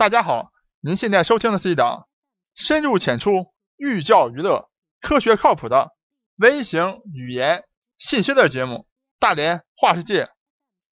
[0.00, 0.50] 大家好，
[0.80, 2.08] 您现在收听的是一档
[2.54, 4.70] 深入浅出、寓教于乐、
[5.02, 5.90] 科学靠谱的
[6.38, 7.64] 微型语言
[7.98, 8.74] 信息类节目
[9.18, 10.24] 《大连话世界》。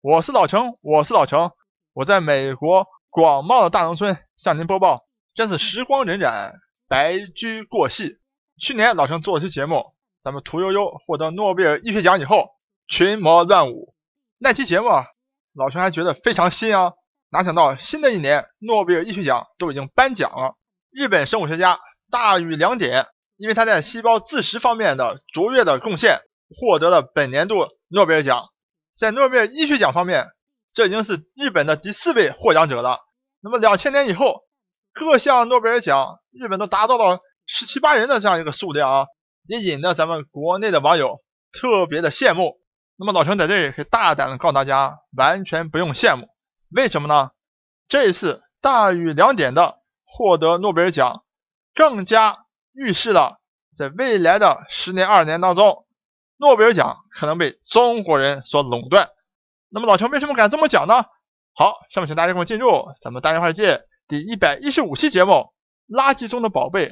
[0.01, 1.53] 我是老程，我是老程，
[1.93, 5.07] 我在美国广袤的大农村向您播报。
[5.37, 6.55] 真是时光荏苒，
[6.89, 8.19] 白驹过隙。
[8.59, 9.95] 去年老程做了期节目，
[10.25, 12.57] 咱们屠呦呦获得诺贝尔医学奖以后，
[12.89, 13.95] 群魔乱舞。
[14.39, 14.89] 那期节目
[15.55, 16.95] 老程还觉得非常新啊。
[17.31, 20.55] 哪想到新的一年，诺贝尔医学奖都已经颁奖了。
[20.91, 23.07] 日本生物学家大隅良典，
[23.37, 26.21] 因为他在细胞自食方面的卓越的贡献，
[26.57, 28.47] 获得了本年度诺贝尔奖。
[28.95, 30.29] 在诺贝尔医学奖方面，
[30.73, 33.01] 这已经是日本的第四位获奖者了。
[33.43, 34.43] 那么两千年以后，
[34.95, 39.07] 各项诺贝尔奖，日本都达到了十七八人的这样一个数量啊，
[39.47, 42.61] 也引得咱们国内的网友特别的羡慕。
[42.97, 46.29] 那么老陈在这里可以大胆的告诉大家，完全不用羡慕。
[46.71, 47.31] 为什么呢？
[47.89, 51.25] 这一次大于两点的获得诺贝尔奖，
[51.75, 53.41] 更加预示了
[53.77, 55.87] 在未来的十年、二十年当中，
[56.37, 59.11] 诺贝尔奖可能被中国人所垄断。
[59.69, 61.05] 那么老陈为什么敢这么讲呢？
[61.55, 65.33] 好，下面请大家跟我进入咱们大连话世界第一百一十五期节目
[65.89, 66.89] 《垃圾中的宝贝》，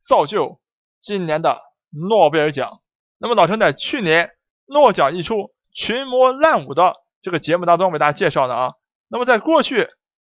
[0.00, 0.60] 造就
[1.00, 2.80] 今年的诺贝尔奖。
[3.18, 4.32] 那么老陈在去年
[4.66, 8.74] 诺奖一出，群魔乱舞的这个节目当中为大家介绍的啊。
[9.08, 9.88] 那么，在过去，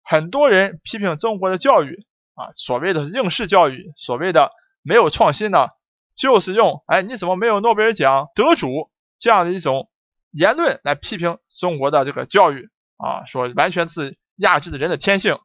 [0.05, 5.69] 很多人批评中国的教育啊，所谓的应试教育，所谓的没有创新呢，
[6.15, 9.91] 就是用哎你怎么没有诺贝尔奖得主这样的一种
[10.31, 15.37] 言论来批评中国的这个教育啊，说完全是压制的人的天性。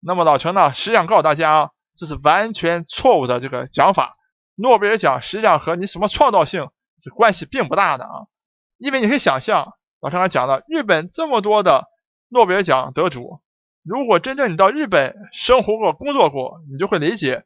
[0.00, 4.16] 那么老陈呢，实际上告诉大家啊，这是完全错误的这个讲法。
[4.56, 8.26] 诺贝尔奖实际上和你什么创造性是关系并不大的啊，
[8.76, 11.90] 因为你可以想象，老陈刚讲的，日本这么多的。
[12.32, 13.42] 诺贝尔奖得主，
[13.84, 17.44] 如果真正你到日本生活过、工作过，你就会理解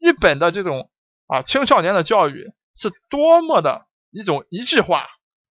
[0.00, 0.90] 日本的这种
[1.28, 5.06] 啊青少年的教育是多么的一种一致化，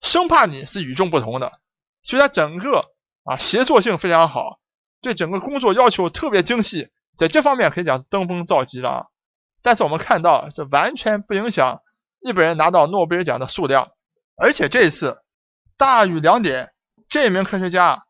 [0.00, 1.58] 生怕你是与众不同的，
[2.04, 2.84] 所以它整个
[3.24, 4.60] 啊协作性非常好，
[5.02, 9.06] 对整个工作要求特别精细，在这方面可以讲登峰造极的啊。
[9.62, 11.82] 但是我们看到，这完全不影响
[12.20, 13.90] 日本人拿到诺贝尔奖的数量，
[14.36, 15.18] 而且这一次
[15.76, 16.70] 大于两点，
[17.08, 18.04] 这名科学家。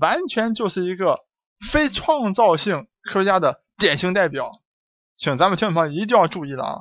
[0.00, 1.20] 完全就是一个
[1.70, 4.60] 非创造性科学家的典型代表，
[5.16, 6.76] 请咱们听众朋友一定要注意了啊！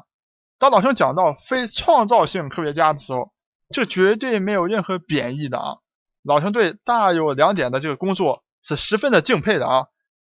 [0.58, 3.32] 当老生讲到非创造性科学家的时候，
[3.70, 5.76] 这绝对没有任何贬义的啊！
[6.24, 9.86] 老生对大有两点的这个工作是十分的敬佩的啊，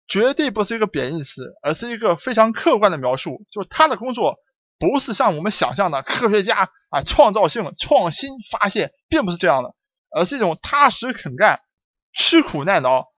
[0.06, 4.37] 绝对不是一个贬义词，而是一个非常客观的描述，就是他的工作
[4.78, 9.75] 不是像我们想象的科学家啊创造性创新发现，并不是这样的，
[10.10, 11.60] 而是一种踏实肯干。
[12.16, 13.09] 吃苦耐劳，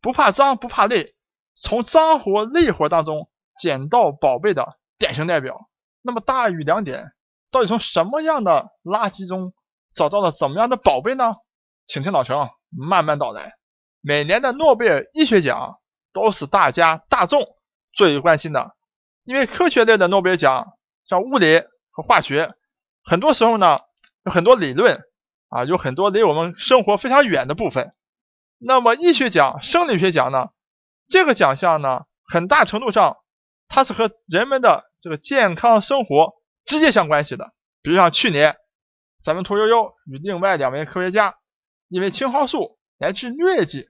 [0.00, 1.14] 不怕脏不怕累，
[1.54, 5.68] 从脏活累活当中捡到宝贝的典型代表。
[6.00, 7.12] 那么大于两点，
[7.50, 9.52] 到底从什么样的垃圾中
[9.94, 11.34] 找到了怎么样的宝贝呢？
[11.86, 13.56] 请听老程慢慢道来。
[14.00, 15.78] 每年的诺贝尔医学奖
[16.14, 17.46] 都是大家大众
[17.92, 18.74] 最为关心的，
[19.24, 22.54] 因为科学类的诺贝尔奖，像物理和化学，
[23.04, 23.80] 很多时候呢
[24.24, 25.02] 有很多理论
[25.50, 27.92] 啊，有很多离我们生活非常远的部分。
[28.58, 30.48] 那么医学奖、生理学奖呢？
[31.08, 33.18] 这个奖项呢，很大程度上
[33.68, 36.32] 它是和人们的这个健康生活
[36.64, 37.52] 直接相关系的。
[37.82, 38.56] 比如像去年，
[39.22, 41.36] 咱们屠呦呦与另外两位科学家，
[41.88, 43.88] 因为青蒿素来治疟疾，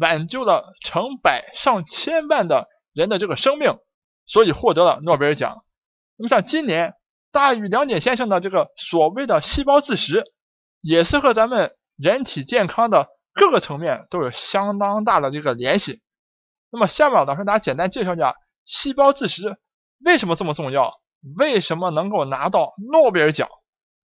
[0.00, 3.78] 挽救了成百上千万的人的这个生命，
[4.26, 5.62] 所以获得了诺贝尔奖。
[6.16, 6.94] 那么像今年
[7.30, 10.24] 大禹两点先生的这个所谓的细胞自食，
[10.80, 13.08] 也是和咱们人体健康的。
[13.40, 16.02] 各个层面都有相当大的这个联系。
[16.70, 18.36] 那么下面老师大家简单介绍一下
[18.66, 19.56] 细胞自食
[20.04, 21.00] 为什么这么重要，
[21.38, 23.48] 为什么能够拿到诺贝尔奖，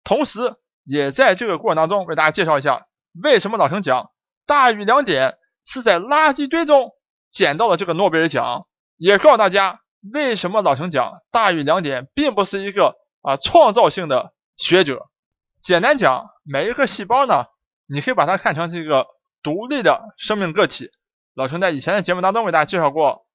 [0.05, 2.87] 同时也在这个过程当中为大家介绍一下
[3.21, 4.13] 为什么老陈讲
[4.47, 6.93] 大于两点是在垃圾堆中
[7.29, 9.81] 捡到了这个诺贝尔奖，也告诉大家
[10.13, 15.09] 为什么老陈讲大于两点并不是一个啊创造性的学者。
[15.61, 17.47] 简单讲，每一个细胞呢，
[17.89, 19.09] 你可以把它看成是一个。
[19.45, 20.91] 独立的生命个体，
[21.35, 23.27] 老陈在以前的节目当中为大家介绍过。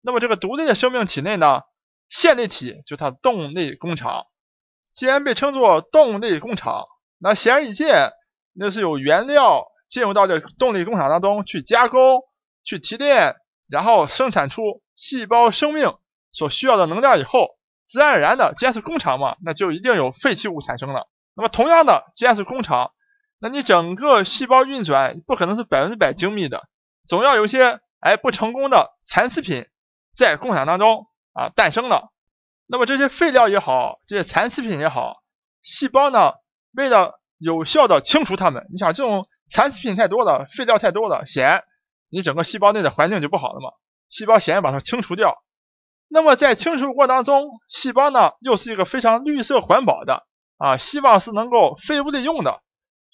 [0.00, 1.62] 那么这个独立的生命体内呢，
[2.08, 4.26] 线粒体就它的动力工厂。
[4.94, 6.86] 既然被称作动力工厂，
[7.18, 8.12] 那显而易见，
[8.54, 12.22] 那是有原料进入到这动力工厂当中去加工、
[12.62, 13.34] 去提炼，
[13.68, 14.62] 然后生产出
[14.94, 15.92] 细胞生命
[16.32, 21.08] 所需要的能量以后，自然而然的，既然是工厂嘛，那就一定有废弃物产生了。
[21.34, 22.92] 那么同样的，既然是工厂，
[23.38, 26.68] 那你整个细胞运转不可能是百分之百精密的，
[27.06, 29.66] 总要有些哎不成功的残次品
[30.14, 32.12] 在共享当中啊诞生了。
[32.66, 35.18] 那么这些废料也好，这些残次品也好，
[35.62, 36.32] 细胞呢
[36.72, 41.64] 为了有效的清除它们，你想这种残次品太多了，废料太多了，显然
[42.08, 43.70] 你整个细胞内的环境就不好了嘛。
[44.08, 45.36] 细胞显然把它清除掉。
[46.08, 50.24] 那么在清除过程当中，细胞呢又是一个非常绿色环保的
[50.56, 52.62] 啊，希望是能够废物利用的。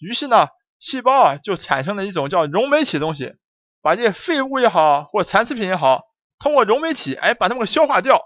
[0.02, 3.36] 于是呢，细胞啊就产生了一种叫溶酶体的东西，
[3.80, 6.02] 把这些废物也好或残次品也好，
[6.38, 8.20] 通过溶酶体哎把它们给消化掉。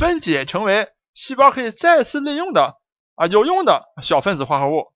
[0.00, 2.74] 分解成为细胞可以再次利用的
[3.14, 4.92] 啊有用的小分子化合物。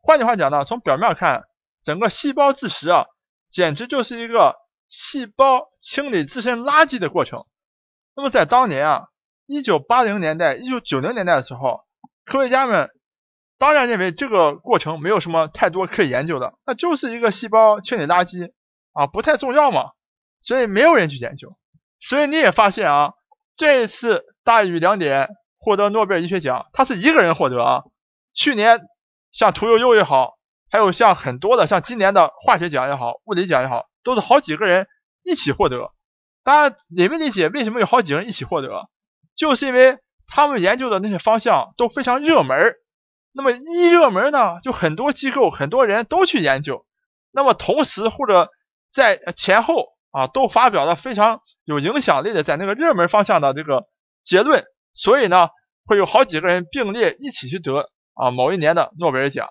[0.00, 1.42] 换句话讲呢，从表面看，
[1.82, 3.06] 整个细胞自食啊，
[3.50, 4.54] 简直就是一个
[4.88, 7.46] 细胞清理自身垃圾的过程。
[8.14, 9.06] 那么在当年啊，
[9.46, 11.80] 一九八零年代、一九九零年代的时候，
[12.24, 12.90] 科学家们
[13.58, 18.52] 当然认为这个过程没有什么太多可以研究的，那就是一个细胞清理垃圾
[18.92, 19.90] 啊，不太重要嘛，
[20.40, 21.56] 所以没有人去研究。
[22.00, 23.12] 所以你也发现啊。
[23.56, 27.82] 这一次大禹两点获得诺贝尔医学奖，他是一个人获得啊。
[28.32, 28.82] 去年
[29.32, 30.34] 像屠呦呦也好，
[30.70, 34.86] 还有像很多的像今年的化学奖也好、物理奖也好，都是好几个人
[35.24, 35.90] 一起获得。
[36.44, 38.88] 大家理没理解为什么有好几个人一起获得？
[39.34, 42.76] 就是因为他们研究的那些方向都非常热门儿
[43.32, 46.86] 那么一热门呢，就很多机构、很多人都去研究。
[47.30, 48.50] 那么同时或者
[48.90, 49.96] 在前后。
[50.10, 53.84] 啊，都发表了非常有影响力的在那个热门方向的这个
[54.24, 54.64] 结论，
[54.94, 55.50] 所以呢，
[55.84, 59.50] 会有好几个人并列一起去得啊某一年的诺贝尔奖。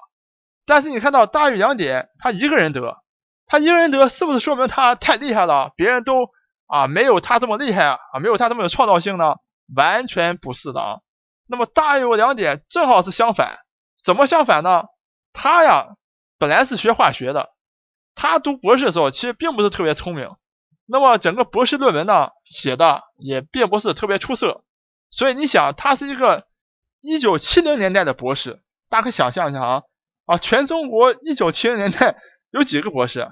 [0.65, 2.97] 但是你看到大于两点，他一个人得，
[3.45, 5.73] 他一个人得，是不是说明他太厉害了？
[5.75, 6.31] 别人都
[6.65, 9.35] 啊没有他这么厉害啊，没有他这么有创造性呢？
[9.75, 10.97] 完全不是的啊。
[11.45, 13.59] 那么大禹两点正好是相反，
[14.03, 14.85] 怎么相反呢？
[15.33, 15.95] 他呀
[16.37, 17.49] 本来是学化学的，
[18.15, 20.35] 他读博士的时候其实并不是特别聪明。
[20.85, 24.63] 那么整个博士论文呢写的也并不是特别出色，
[25.11, 26.47] 所以你想他是一个
[27.01, 29.83] 一九七零年代的博士，大家可以想象一下啊
[30.25, 32.17] 啊，全中国一九七零年代
[32.51, 33.31] 有几个博士？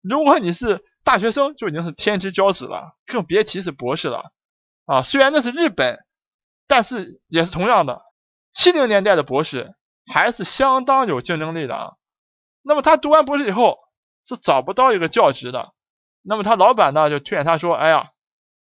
[0.00, 4.32] 如果你是大学生就已经是天之骄子了，更别提是博士了
[4.86, 5.02] 啊。
[5.02, 6.04] 虽然那是日本，
[6.66, 8.02] 但是也是同样的，
[8.52, 9.74] 七零年代的博士
[10.12, 11.92] 还是相当有竞争力的啊。
[12.62, 13.78] 那么他读完博士以后
[14.24, 15.72] 是找不到一个教职的。
[16.22, 18.10] 那么他老板呢就推荐他说：“哎呀，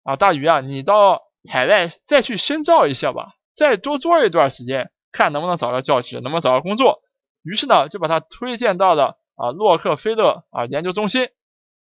[0.04, 7.02] 啊大鱼啊，你到海外再去深造一下吧，再多做一段时间，看能不能找到教职，能不能找到工作。”
[7.44, 11.30] 于是呢，就把他推荐到了啊洛克菲勒啊研究中心，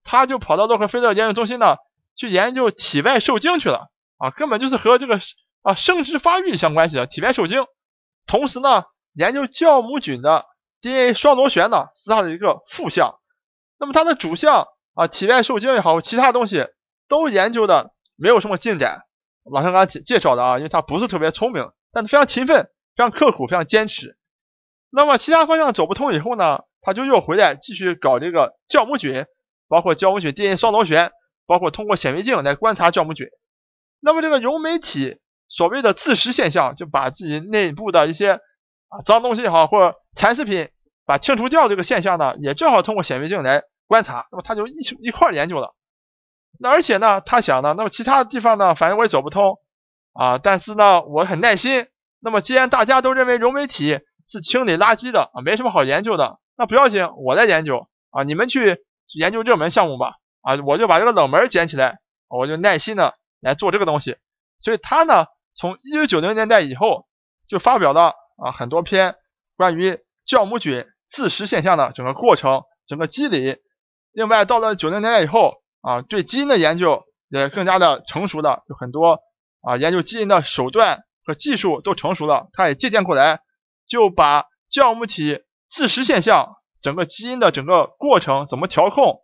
[0.02, 1.76] 他就跑到洛克菲勒研究中心呢
[2.16, 3.88] 去研究体外受精去了
[4.18, 5.20] 啊，根本就是和这个
[5.62, 7.66] 啊生殖发育相关系的体外受精。
[8.26, 8.84] 同时呢，
[9.18, 10.46] 研究酵母菌的
[10.80, 13.18] DNA 双螺旋呢是他的一个副项，
[13.78, 14.68] 那么它的主项。
[14.94, 16.66] 啊，体外受精也好，其他东西
[17.06, 19.02] 都研究的没有什么进展。
[19.44, 22.64] 老师刚才介介绍的啊，因为他不是特别聪明，但是非常勤奋、
[22.96, 24.18] 非常刻苦、非常坚持。
[24.90, 29.24] 那么其他方向走不通以后呢，他就又回来继续搞这个酵母菌，
[29.68, 31.12] 包括酵母菌 DNA 双螺旋，
[31.46, 33.28] 包括通过显微镜来观察酵母菌。
[34.00, 38.40] 那么这个溶酶体所谓的自食现象，就把自己内部的一些
[38.88, 40.70] 啊脏东西也好，或者残次品
[41.06, 43.62] 把清除掉这个现象呢，也正好通过显微镜来。
[43.86, 45.74] 观察，那么他就一起一块研究了。
[46.60, 49.56] 那而且呢，他想呢，那么其他地方呢，反正我也走不通
[50.12, 50.36] 啊。
[50.36, 51.86] 但是呢，我很耐心。
[52.20, 58.24] 那么既然大家都认为溶酶体是清理垃圾的啊，没什么好研究的，那不要紧，我来研究啊。
[58.24, 58.76] 你们去
[59.14, 64.18] 研究热门项目吧啊，我就把这个冷门捡起来，我就耐心的来做这个东西。
[64.58, 67.06] 所以他呢，从一九九零年代以后
[67.48, 69.16] 就发表了啊很多篇
[69.56, 73.58] 关于酵母菌自食现象的整个过程、整个机理。
[74.12, 79.20] 另外，到了九零年代以后啊，对基因的研究也更加的成熟了，有很多
[79.60, 83.40] 啊研究基因的手段和技术都成熟了，他也借鉴过来，
[83.86, 89.20] 就把酵母体自食现象、整个基因的整个过程怎么调控、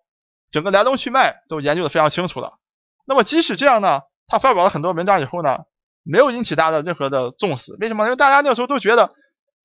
[0.50, 2.58] 整个来龙去脉都研究的非常清楚了。
[3.06, 5.64] 那么即使这样呢，他发表了很多文章以后呢，
[6.04, 7.76] 没有引起大家的任何的重视。
[7.80, 8.04] 为什么？
[8.04, 9.12] 因为大家那时候都觉得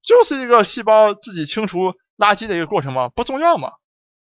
[0.01, 3.74] 就是一个细胞自己清除垃圾的一个过程嘛，不重要嘛。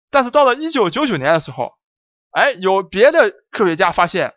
[0.09, 1.73] 但是到了一九九九年的时候，
[2.31, 4.33] 哎，有别的科学家发现，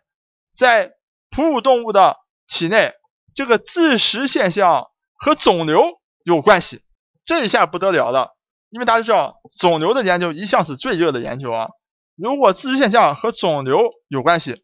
[0.55, 0.93] 在
[1.29, 2.17] 哺乳动物的
[2.47, 2.93] 体内，
[3.35, 5.83] 这个自食现象和肿瘤
[6.23, 6.81] 有关系。
[7.25, 8.35] 这一下不得了了，
[8.69, 11.69] 因为大家知道，肿瘤的研究一向是最热的研究啊。
[12.15, 14.63] 如果自食现象和肿瘤有关系，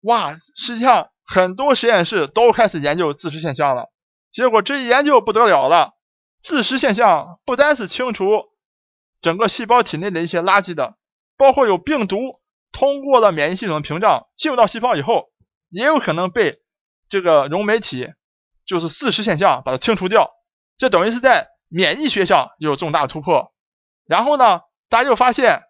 [0.00, 3.88] 哇，实际上很多实验室都开始研究自食现象了。
[4.32, 5.92] 结果这一研究不得了了，
[6.42, 8.50] 自食现象不单是清除。
[9.20, 10.96] 整个细胞体内的一些垃圾的，
[11.36, 12.18] 包括有病毒
[12.72, 15.26] 通过了免疫系统的屏障进入到细胞以后，
[15.68, 16.58] 也有可能被
[17.08, 18.08] 这个溶酶体
[18.66, 20.30] 就是自噬现象把它清除掉。
[20.78, 23.52] 这等于是在免疫学上有重大突破。
[24.04, 25.62] 然后呢，大家又发现，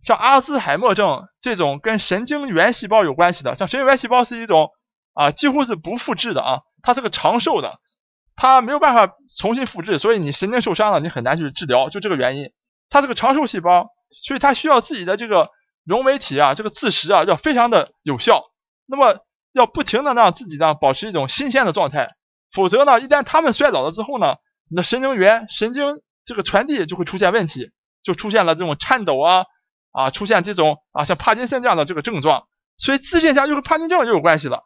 [0.00, 4.70] 像阿兹海默症这种跟神经元细胞有关系的，像神经元细胞是一种
[5.18, 7.80] 啊几乎是不复制的啊，它是个长寿的，
[8.36, 12.52] 它没有办法重新复制，所以你神经受伤了，你很难去治疗，就这个原因。
[12.88, 13.88] 它是个长寿细胞，
[14.22, 15.50] 所以它需要自己的这个
[15.84, 18.44] 溶酶体啊，这个自噬啊要非常的有效。
[18.86, 19.18] 那么
[19.52, 22.14] 要不停的让自己呢保持一种新鲜的状态，
[22.52, 24.36] 否则呢，一旦它们衰老了之后呢，
[24.70, 27.72] 你的神经元、神经这个传递就会出现问题，
[28.04, 29.46] 就出现了这种颤抖啊
[29.90, 32.44] 啊，出现这种啊像帕金森这样的这个症状。
[32.76, 34.62] 所以自现象又和帕金症又有关系了。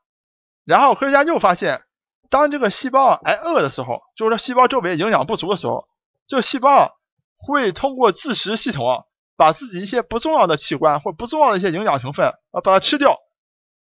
[0.65, 1.83] 然后科学家又发现，
[2.31, 5.87] 当这个细胞挨饿的时候，就是说细胞周围营养不足的时候，
[6.27, 6.89] 这个细胞啊。
[7.45, 9.01] 会通过自食系统啊，
[9.37, 13.19] 把自己一些不重要的器官或不重要的一些营养成分啊，把它吃掉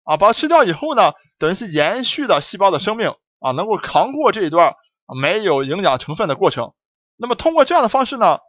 [0.05, 4.75] 啊，把它吃掉以后呢，等于是延续的细胞的生命啊，能够扛过这一段
[5.23, 6.75] 没有营养成分的过程。
[7.17, 8.41] 那么通过这样的方式呢，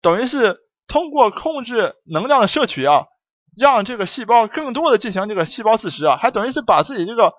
[0.00, 3.06] 等于是通过控制能量的摄取啊，
[3.58, 7.34] 让这个细胞更多的进行这个细胞自食啊，还等于是把自己这个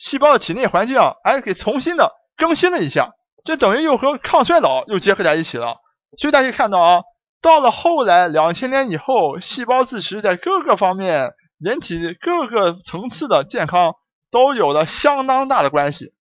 [0.00, 3.10] 细胞的体内环境啊，哎给重新的更新了一下，
[3.44, 5.76] 这等于又和抗衰老又结合在一起了。
[6.18, 7.02] 所以大家看到啊，
[7.42, 13.92] 到了后来两千年以后，细胞自食在各个方面、人体各个层次的健康
[14.30, 16.14] 都有了相当大的关系。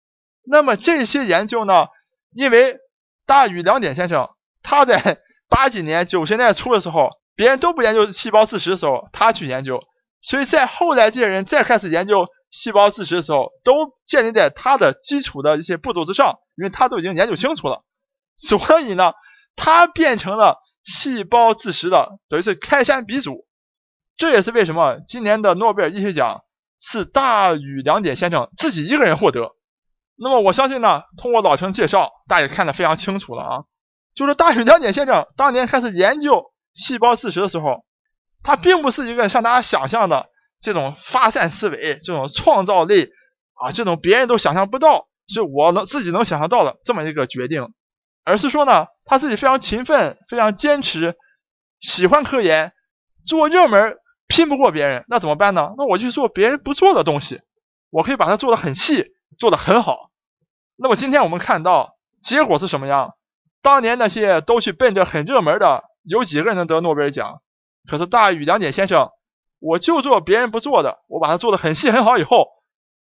[0.44, 1.86] 那么这些研究呢，
[2.34, 2.78] 因为
[3.26, 4.30] 大禹两点先生
[4.64, 5.20] 他在
[5.50, 9.82] 八几年、九十年代初的时候，别人都不研究细胞自食的时候，他去研究，
[10.22, 12.26] 所以在后来这些人再开始研究
[12.58, 17.84] 细胞自食的时候，都建立在它的基础的一些步骤之上，因为它都已经研究清楚了。
[18.36, 19.14] 所以呢。
[19.60, 23.48] 它变成了细胞自食的，等于是开山鼻祖。
[24.16, 26.42] 这也是为什么今年的诺贝尔医学奖
[26.80, 29.56] 是大禹两点先生自己一个人获得。
[30.16, 33.64] 那么我相信呢，通过老陈介绍，大家看得非常清楚了啊。
[34.14, 37.84] 就是大禹两点先生当年开始研究细胞自食的时候，
[38.44, 40.30] 他并不是一个像大家想象的
[40.62, 43.12] 这种发散思维、这种创造力
[43.54, 47.74] 啊，这种别人都想象不到，是我能自己能想象到的这么一个决定。
[48.24, 51.16] 而是说呢，他自己非常勤奋，非常坚持，
[51.80, 52.74] 喜欢科研，
[53.26, 53.98] 做热门
[54.28, 55.74] 拼不过别人，那怎么办呢？
[55.78, 57.42] 那我就做别人不做的东西，
[57.90, 60.10] 我可以把它做的很细，做的很好。
[60.76, 63.16] 那么今天我们看到结果是什么样？
[63.62, 67.42] 当年那些都去奔着很热门的，有几个人能得诺贝尔奖？
[67.90, 69.10] 可是大禹两点先生，
[69.60, 72.50] 我就做别人不做的，我把它做的很细很好以后，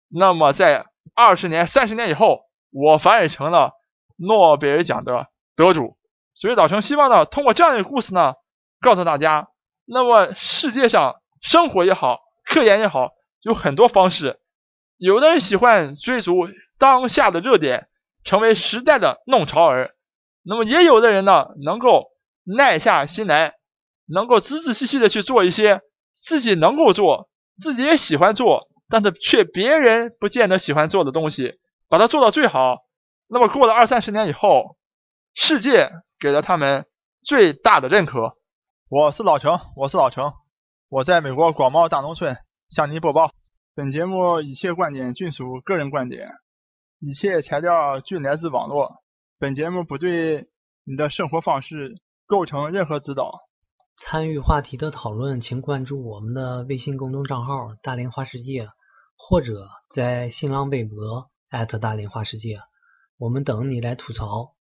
[0.10, 3.74] 那么在二十年、三十年以后，我反而成了。
[4.18, 5.98] 诺贝尔奖的得主，
[6.36, 8.36] 所以老陈希望呢，通过这样一个故事呢，
[8.80, 9.50] 告诉大家，
[9.84, 14.40] 那么世界上生活也好，科研也好，有很多方式。
[14.96, 16.48] 有的人喜欢追逐
[16.80, 17.90] 当下的热点，
[18.24, 19.90] 成为时代的弄潮儿；
[20.44, 22.06] 那么也有的人呢，能够
[22.46, 23.56] 耐下心来，
[24.08, 25.82] 能够仔仔细细的去做一些
[26.15, 27.29] 自己能够做、
[27.60, 32.86] 自己也喜欢做，但是却别人不见得喜欢做的东西，把它做到最好。
[33.27, 34.77] 那么过了二三十年以后，
[35.34, 36.86] 世界给了他们
[37.24, 38.38] 最大的认可。
[38.88, 40.34] 我是老程，我是老程，
[40.89, 42.38] 我在美国广袤大农村
[42.69, 43.31] 向您播报。
[43.74, 46.29] 本节目一切观点均属个人观点，
[47.00, 49.03] 一切材料均来自网络。
[49.38, 50.48] 本节目不对
[50.86, 51.95] 你的生活方式
[52.25, 53.45] 构成任何指导。
[53.98, 58.70] 参与话题的讨论，请关注我们的微信公众账号“大连花世界”，
[59.18, 61.30] 或者在新浪微博
[61.80, 62.60] 大连花世界。
[63.18, 64.55] 我们等你来吐槽。